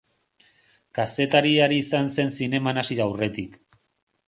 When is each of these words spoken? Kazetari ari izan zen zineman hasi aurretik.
Kazetari 0.99 1.51
ari 1.67 1.77
izan 1.83 2.11
zen 2.15 2.33
zineman 2.39 2.83
hasi 2.85 3.01
aurretik. 3.09 3.63